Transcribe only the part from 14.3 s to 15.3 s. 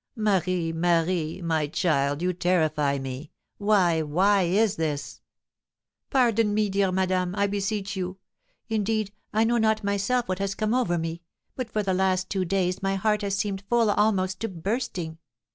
to bursting.